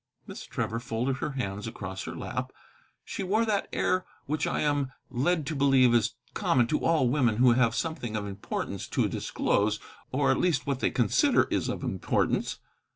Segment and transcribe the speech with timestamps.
[0.25, 2.51] Miss Trevor folded her hands across her lap.
[3.05, 7.37] She wore that air which I am led to believe is common to all women
[7.37, 9.79] who have something of importance to disclose;
[10.11, 12.57] or at least what they consider is of importance.